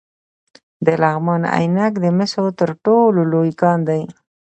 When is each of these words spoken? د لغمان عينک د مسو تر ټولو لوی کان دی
د 0.85 0.87
لغمان 1.01 1.43
عينک 1.57 1.93
د 1.99 2.05
مسو 2.17 2.45
تر 2.59 2.69
ټولو 2.85 3.21
لوی 3.31 3.51
کان 3.61 3.79
دی 3.89 4.01